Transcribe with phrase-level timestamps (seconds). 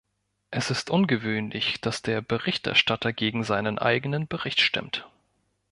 [0.49, 5.07] Es ist ungewöhnlich, dass der Berichterstatter gegen seinen eigenen Bericht stimmt.